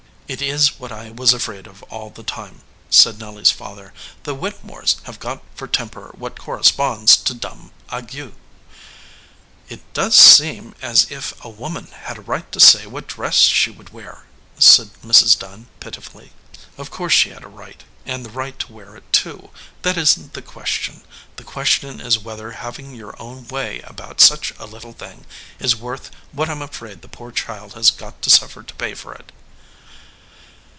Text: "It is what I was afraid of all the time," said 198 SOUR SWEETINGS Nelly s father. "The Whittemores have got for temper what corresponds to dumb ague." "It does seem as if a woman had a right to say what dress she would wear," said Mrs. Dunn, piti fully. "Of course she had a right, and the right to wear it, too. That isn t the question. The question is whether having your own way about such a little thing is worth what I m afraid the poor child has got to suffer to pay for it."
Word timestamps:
"It 0.33 0.41
is 0.41 0.79
what 0.79 0.93
I 0.93 1.09
was 1.09 1.33
afraid 1.33 1.67
of 1.67 1.83
all 1.91 2.09
the 2.09 2.23
time," 2.23 2.61
said 2.89 3.15
198 3.15 3.15
SOUR 3.15 3.15
SWEETINGS 3.17 3.19
Nelly 3.19 3.41
s 3.41 3.51
father. 3.51 3.93
"The 4.23 4.33
Whittemores 4.33 4.95
have 5.03 5.19
got 5.19 5.43
for 5.55 5.67
temper 5.67 6.13
what 6.17 6.39
corresponds 6.39 7.17
to 7.17 7.33
dumb 7.33 7.73
ague." 7.89 8.31
"It 9.67 9.93
does 9.93 10.15
seem 10.15 10.73
as 10.81 11.11
if 11.11 11.33
a 11.43 11.49
woman 11.49 11.87
had 12.03 12.17
a 12.17 12.21
right 12.21 12.49
to 12.53 12.61
say 12.61 12.85
what 12.85 13.07
dress 13.07 13.39
she 13.39 13.71
would 13.71 13.89
wear," 13.89 14.23
said 14.57 14.91
Mrs. 15.05 15.37
Dunn, 15.37 15.67
piti 15.81 15.99
fully. 15.99 16.31
"Of 16.77 16.91
course 16.91 17.11
she 17.11 17.31
had 17.31 17.43
a 17.43 17.49
right, 17.49 17.83
and 18.05 18.25
the 18.25 18.29
right 18.29 18.57
to 18.59 18.71
wear 18.71 18.95
it, 18.95 19.11
too. 19.11 19.49
That 19.81 19.97
isn 19.97 20.27
t 20.29 20.29
the 20.31 20.41
question. 20.41 21.01
The 21.35 21.43
question 21.43 21.99
is 21.99 22.17
whether 22.17 22.51
having 22.53 22.95
your 22.95 23.21
own 23.21 23.49
way 23.49 23.81
about 23.81 24.21
such 24.21 24.53
a 24.57 24.65
little 24.65 24.93
thing 24.93 25.25
is 25.59 25.75
worth 25.75 26.09
what 26.31 26.47
I 26.49 26.53
m 26.53 26.61
afraid 26.61 27.01
the 27.01 27.09
poor 27.09 27.33
child 27.33 27.73
has 27.73 27.91
got 27.91 28.21
to 28.21 28.29
suffer 28.29 28.63
to 28.63 28.75
pay 28.75 28.93
for 28.93 29.13
it." 29.13 29.33